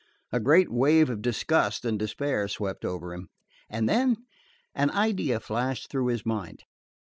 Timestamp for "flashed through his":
5.39-6.25